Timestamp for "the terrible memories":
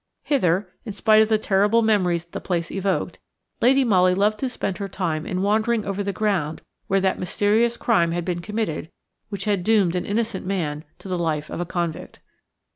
1.29-2.25